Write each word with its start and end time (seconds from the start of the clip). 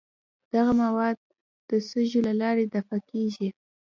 دغه 0.53 0.71
مواد 0.81 1.17
د 1.69 1.71
سږو 1.89 2.19
له 2.27 2.33
لارې 2.41 2.65
دفع 2.75 2.99
کیږي. 3.09 3.49